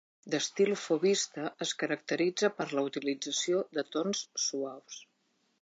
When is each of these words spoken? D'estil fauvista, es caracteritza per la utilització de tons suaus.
D'estil 0.35 0.71
fauvista, 0.83 1.43
es 1.67 1.75
caracteritza 1.83 2.51
per 2.63 2.69
la 2.79 2.87
utilització 2.89 3.63
de 3.79 3.85
tons 3.97 4.27
suaus. 4.49 5.01